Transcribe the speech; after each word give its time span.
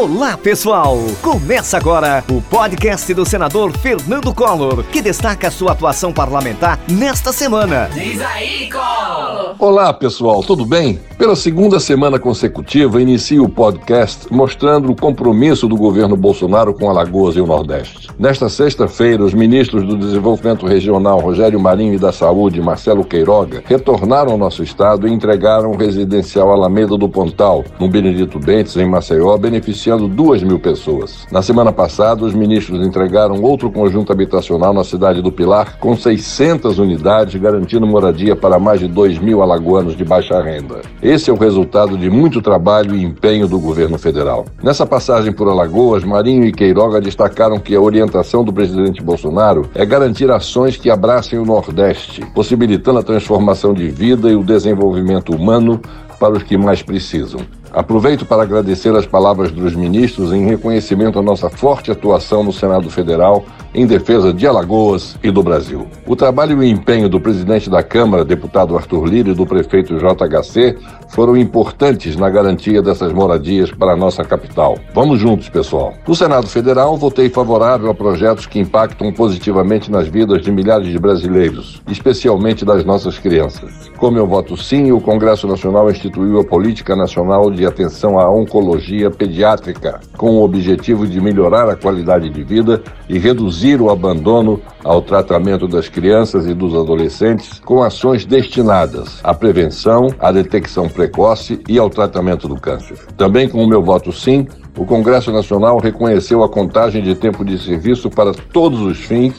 Olá, 0.00 0.34
pessoal! 0.34 0.96
Começa 1.20 1.76
agora 1.76 2.24
o 2.30 2.40
podcast 2.40 3.12
do 3.12 3.26
senador 3.26 3.76
Fernando 3.76 4.34
Collor, 4.34 4.82
que 4.84 5.02
destaca 5.02 5.50
sua 5.50 5.72
atuação 5.72 6.10
parlamentar 6.10 6.80
nesta 6.88 7.34
semana. 7.34 7.90
Diz 7.92 8.18
aí, 8.22 8.70
Collor! 8.70 9.56
Olá, 9.58 9.92
pessoal, 9.92 10.42
tudo 10.42 10.64
bem? 10.64 10.98
Pela 11.18 11.36
segunda 11.36 11.78
semana 11.78 12.18
consecutiva, 12.18 13.02
inicio 13.02 13.44
o 13.44 13.48
podcast 13.48 14.26
mostrando 14.32 14.90
o 14.90 14.96
compromisso 14.96 15.68
do 15.68 15.76
governo 15.76 16.16
Bolsonaro 16.16 16.72
com 16.72 16.88
Alagoas 16.88 17.36
e 17.36 17.42
o 17.42 17.46
Nordeste. 17.46 18.08
Nesta 18.18 18.48
sexta-feira, 18.48 19.22
os 19.22 19.34
ministros 19.34 19.86
do 19.86 19.98
Desenvolvimento 19.98 20.64
Regional, 20.66 21.20
Rogério 21.20 21.60
Marinho, 21.60 21.92
e 21.92 21.98
da 21.98 22.10
Saúde, 22.10 22.62
Marcelo 22.62 23.04
Queiroga, 23.04 23.62
retornaram 23.66 24.32
ao 24.32 24.38
nosso 24.38 24.62
estado 24.62 25.06
e 25.06 25.12
entregaram 25.12 25.72
o 25.72 25.76
residencial 25.76 26.50
Alameda 26.50 26.96
do 26.96 27.08
Pontal, 27.08 27.66
no 27.78 27.86
Benedito 27.86 28.38
Bentes, 28.38 28.76
em 28.78 28.88
Maceió, 28.88 29.36
beneficiando 29.36 29.89
beneficiando 29.90 30.08
2 30.08 30.42
mil 30.42 30.58
pessoas. 30.58 31.26
Na 31.30 31.42
semana 31.42 31.72
passada, 31.72 32.24
os 32.24 32.34
ministros 32.34 32.86
entregaram 32.86 33.42
outro 33.42 33.70
conjunto 33.70 34.12
habitacional 34.12 34.72
na 34.72 34.84
cidade 34.84 35.20
do 35.20 35.32
Pilar, 35.32 35.78
com 35.78 35.96
600 35.96 36.78
unidades, 36.78 37.40
garantindo 37.40 37.86
moradia 37.86 38.36
para 38.36 38.58
mais 38.58 38.80
de 38.80 38.88
2 38.88 39.18
mil 39.18 39.42
alagoanos 39.42 39.96
de 39.96 40.04
baixa 40.04 40.40
renda. 40.40 40.80
Esse 41.02 41.30
é 41.30 41.32
o 41.32 41.36
resultado 41.36 41.98
de 41.98 42.08
muito 42.08 42.40
trabalho 42.40 42.94
e 42.94 43.02
empenho 43.02 43.48
do 43.48 43.58
governo 43.58 43.98
federal. 43.98 44.44
Nessa 44.62 44.86
passagem 44.86 45.32
por 45.32 45.48
Alagoas, 45.48 46.04
Marinho 46.04 46.44
e 46.44 46.52
Queiroga 46.52 47.00
destacaram 47.00 47.58
que 47.58 47.74
a 47.74 47.80
orientação 47.80 48.44
do 48.44 48.52
presidente 48.52 49.02
Bolsonaro 49.02 49.68
é 49.74 49.84
garantir 49.84 50.30
ações 50.30 50.76
que 50.76 50.90
abracem 50.90 51.38
o 51.38 51.44
Nordeste, 51.44 52.24
possibilitando 52.34 52.98
a 52.98 53.02
transformação 53.02 53.74
de 53.74 53.88
vida 53.88 54.28
e 54.30 54.36
o 54.36 54.44
desenvolvimento 54.44 55.34
humano 55.34 55.80
para 56.18 56.34
os 56.34 56.42
que 56.42 56.56
mais 56.56 56.82
precisam. 56.82 57.40
Aproveito 57.72 58.26
para 58.26 58.42
agradecer 58.42 58.94
as 58.96 59.06
palavras 59.06 59.52
dos 59.52 59.76
ministros 59.76 60.32
em 60.32 60.44
reconhecimento 60.44 61.18
à 61.18 61.22
nossa 61.22 61.48
forte 61.48 61.90
atuação 61.90 62.42
no 62.42 62.52
Senado 62.52 62.90
Federal 62.90 63.44
em 63.74 63.86
defesa 63.86 64.32
de 64.32 64.46
Alagoas 64.46 65.16
e 65.22 65.30
do 65.30 65.42
Brasil. 65.42 65.86
O 66.06 66.16
trabalho 66.16 66.52
e 66.52 66.54
o 66.56 66.64
empenho 66.64 67.08
do 67.08 67.20
presidente 67.20 67.70
da 67.70 67.82
Câmara, 67.82 68.24
deputado 68.24 68.76
Arthur 68.76 69.06
Lira, 69.06 69.30
e 69.30 69.34
do 69.34 69.46
prefeito 69.46 69.96
JHC 69.96 70.76
foram 71.08 71.36
importantes 71.36 72.16
na 72.16 72.28
garantia 72.28 72.82
dessas 72.82 73.12
moradias 73.12 73.70
para 73.70 73.92
a 73.92 73.96
nossa 73.96 74.24
capital. 74.24 74.78
Vamos 74.92 75.20
juntos, 75.20 75.48
pessoal. 75.48 75.94
No 76.06 76.14
Senado 76.14 76.46
Federal, 76.46 76.96
votei 76.96 77.28
favorável 77.28 77.90
a 77.90 77.94
projetos 77.94 78.46
que 78.46 78.58
impactam 78.58 79.12
positivamente 79.12 79.90
nas 79.90 80.08
vidas 80.08 80.42
de 80.42 80.50
milhares 80.50 80.88
de 80.88 80.98
brasileiros, 80.98 81.80
especialmente 81.88 82.64
das 82.64 82.84
nossas 82.84 83.18
crianças. 83.18 83.90
Com 83.96 84.10
meu 84.10 84.26
voto 84.26 84.56
sim, 84.56 84.90
o 84.92 85.00
Congresso 85.00 85.46
Nacional 85.46 85.90
instituiu 85.90 86.40
a 86.40 86.44
Política 86.44 86.96
Nacional 86.96 87.50
de 87.50 87.66
Atenção 87.66 88.18
à 88.18 88.30
Oncologia 88.30 89.10
Pediátrica, 89.10 90.00
com 90.16 90.32
o 90.32 90.42
objetivo 90.42 91.06
de 91.06 91.20
melhorar 91.20 91.68
a 91.68 91.76
qualidade 91.76 92.30
de 92.30 92.42
vida 92.42 92.82
e 93.08 93.18
reduzir 93.18 93.59
o 93.80 93.90
abandono 93.90 94.60
ao 94.82 95.02
tratamento 95.02 95.68
das 95.68 95.88
crianças 95.88 96.46
e 96.46 96.54
dos 96.54 96.74
adolescentes 96.74 97.60
com 97.60 97.82
ações 97.82 98.24
destinadas 98.24 99.20
à 99.22 99.34
prevenção, 99.34 100.08
à 100.18 100.32
detecção 100.32 100.88
precoce 100.88 101.60
e 101.68 101.78
ao 101.78 101.90
tratamento 101.90 102.48
do 102.48 102.58
câncer. 102.58 102.96
Também 103.18 103.48
com 103.48 103.62
o 103.62 103.68
meu 103.68 103.82
voto 103.82 104.12
sim, 104.12 104.46
o 104.76 104.84
Congresso 104.84 105.32
Nacional 105.32 105.78
reconheceu 105.78 106.42
a 106.42 106.48
contagem 106.48 107.02
de 107.02 107.14
tempo 107.14 107.44
de 107.44 107.58
serviço 107.58 108.10
para 108.10 108.32
todos 108.32 108.80
os 108.80 108.98
fins 108.98 109.34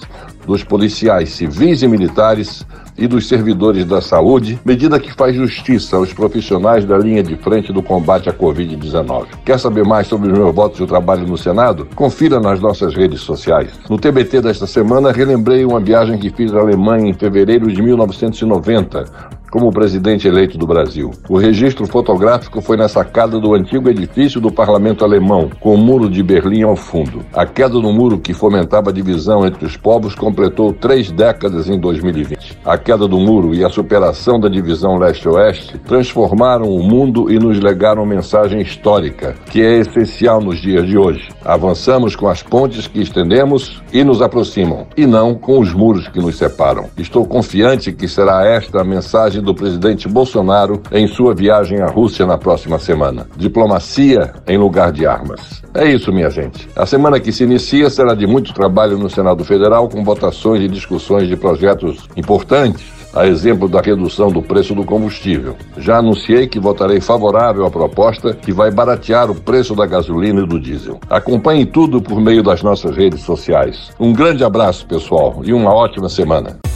dos 0.45 0.63
policiais 0.63 1.29
civis 1.29 1.81
e 1.81 1.87
militares 1.87 2.65
e 2.97 3.07
dos 3.07 3.27
servidores 3.27 3.85
da 3.85 4.01
saúde, 4.01 4.59
medida 4.65 4.99
que 4.99 5.13
faz 5.13 5.35
justiça 5.35 5.95
aos 5.95 6.13
profissionais 6.13 6.85
da 6.85 6.97
linha 6.97 7.23
de 7.23 7.35
frente 7.37 7.71
do 7.71 7.81
combate 7.81 8.29
à 8.29 8.33
Covid-19. 8.33 9.25
Quer 9.45 9.59
saber 9.59 9.83
mais 9.83 10.07
sobre 10.07 10.31
os 10.31 10.37
meus 10.37 10.53
votos 10.53 10.77
de 10.77 10.85
trabalho 10.85 11.25
no 11.25 11.37
Senado? 11.37 11.87
Confira 11.95 12.39
nas 12.39 12.59
nossas 12.59 12.93
redes 12.93 13.21
sociais. 13.21 13.71
No 13.89 13.97
TBT 13.97 14.41
desta 14.41 14.67
semana, 14.67 15.11
relembrei 15.11 15.65
uma 15.65 15.79
viagem 15.79 16.17
que 16.17 16.29
fiz 16.29 16.53
à 16.53 16.59
Alemanha 16.59 17.09
em 17.09 17.13
fevereiro 17.13 17.71
de 17.71 17.81
1990 17.81 19.40
como 19.51 19.71
presidente 19.71 20.27
eleito 20.27 20.57
do 20.57 20.65
Brasil. 20.65 21.11
O 21.29 21.37
registro 21.37 21.85
fotográfico 21.85 22.61
foi 22.61 22.77
na 22.77 22.87
sacada 22.87 23.37
do 23.37 23.53
antigo 23.53 23.89
edifício 23.89 24.39
do 24.39 24.49
parlamento 24.49 25.03
alemão, 25.03 25.51
com 25.59 25.75
o 25.75 25.77
muro 25.77 26.09
de 26.09 26.23
Berlim 26.23 26.63
ao 26.63 26.77
fundo. 26.77 27.25
A 27.33 27.45
queda 27.45 27.73
do 27.73 27.91
muro 27.91 28.17
que 28.17 28.33
fomentava 28.33 28.89
a 28.89 28.93
divisão 28.93 29.45
entre 29.45 29.65
os 29.65 29.75
povos 29.75 30.15
completou 30.15 30.71
três 30.71 31.11
décadas 31.11 31.69
em 31.69 31.77
2020. 31.77 32.59
A 32.63 32.77
queda 32.77 33.07
do 33.07 33.19
muro 33.19 33.53
e 33.53 33.65
a 33.65 33.69
superação 33.69 34.39
da 34.39 34.47
divisão 34.47 34.97
leste-oeste 34.97 35.77
transformaram 35.79 36.69
o 36.69 36.81
mundo 36.81 37.29
e 37.29 37.37
nos 37.37 37.59
legaram 37.59 38.05
mensagem 38.05 38.61
histórica, 38.61 39.35
que 39.49 39.61
é 39.61 39.79
essencial 39.79 40.39
nos 40.39 40.61
dias 40.61 40.87
de 40.87 40.97
hoje. 40.97 41.27
Avançamos 41.43 42.15
com 42.15 42.29
as 42.29 42.41
pontes 42.41 42.87
que 42.87 43.01
estendemos 43.01 43.81
e 43.91 44.03
nos 44.03 44.21
aproximam, 44.21 44.87
e 44.95 45.05
não 45.05 45.35
com 45.35 45.59
os 45.59 45.73
muros 45.73 46.07
que 46.07 46.19
nos 46.19 46.37
separam. 46.37 46.85
Estou 46.97 47.25
confiante 47.25 47.91
que 47.91 48.07
será 48.07 48.45
esta 48.45 48.81
a 48.81 48.83
mensagem 48.83 49.40
do 49.41 49.53
presidente 49.53 50.07
Bolsonaro 50.07 50.81
em 50.91 51.07
sua 51.07 51.33
viagem 51.33 51.81
à 51.81 51.87
Rússia 51.87 52.25
na 52.25 52.37
próxima 52.37 52.79
semana. 52.79 53.27
Diplomacia 53.35 54.33
em 54.47 54.57
lugar 54.57 54.91
de 54.91 55.05
armas. 55.05 55.61
É 55.73 55.89
isso, 55.89 56.11
minha 56.11 56.29
gente. 56.29 56.67
A 56.75 56.85
semana 56.85 57.19
que 57.19 57.31
se 57.31 57.43
inicia 57.43 57.89
será 57.89 58.13
de 58.13 58.27
muito 58.27 58.53
trabalho 58.53 58.97
no 58.97 59.09
Senado 59.09 59.43
Federal, 59.43 59.89
com 59.89 60.03
votações 60.03 60.61
e 60.61 60.67
discussões 60.67 61.27
de 61.27 61.35
projetos 61.35 62.07
importantes 62.15 63.01
a 63.13 63.27
exemplo 63.27 63.67
da 63.67 63.81
redução 63.81 64.31
do 64.31 64.41
preço 64.41 64.73
do 64.73 64.85
combustível. 64.85 65.55
Já 65.77 65.97
anunciei 65.97 66.47
que 66.47 66.59
votarei 66.59 67.01
favorável 67.01 67.65
à 67.65 67.71
proposta 67.71 68.33
que 68.33 68.51
vai 68.51 68.71
baratear 68.71 69.29
o 69.29 69.35
preço 69.35 69.75
da 69.75 69.85
gasolina 69.85 70.41
e 70.41 70.47
do 70.47 70.59
diesel. 70.59 70.99
Acompanhe 71.09 71.65
tudo 71.65 72.01
por 72.01 72.19
meio 72.21 72.41
das 72.41 72.63
nossas 72.63 72.95
redes 72.95 73.21
sociais. 73.21 73.91
Um 73.99 74.13
grande 74.13 74.43
abraço, 74.43 74.85
pessoal, 74.85 75.41
e 75.43 75.53
uma 75.53 75.73
ótima 75.73 76.09
semana. 76.09 76.70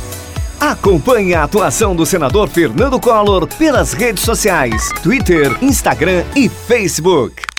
Acompanhe 0.60 1.34
a 1.34 1.44
atuação 1.44 1.96
do 1.96 2.06
senador 2.06 2.48
Fernando 2.48 3.00
Collor 3.00 3.48
pelas 3.58 3.94
redes 3.94 4.24
sociais, 4.24 4.90
Twitter, 5.04 5.52
Instagram 5.62 6.24
e 6.36 6.48
Facebook. 6.48 7.55